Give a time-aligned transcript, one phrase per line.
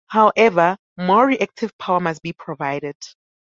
[0.07, 2.95] However, more reactive power must be provided.